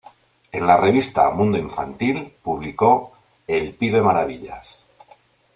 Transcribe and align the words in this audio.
En 0.51 0.65
la 0.65 0.77
revista 0.77 1.29
Mundo 1.29 1.59
Infantil 1.59 2.33
publicó 2.41 3.13
"El 3.45 3.75
Pibe 3.75 4.01
Maravillas". 4.01 4.83